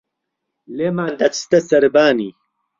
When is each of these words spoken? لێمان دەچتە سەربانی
لێمان 0.77 1.11
دەچتە 1.19 1.59
سەربانی 1.69 2.31